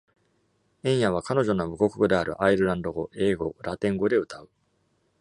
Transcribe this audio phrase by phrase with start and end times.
[0.81, 4.49] エンヤは彼女の母国語であるアイルランド語、英語、ラテン語で歌う。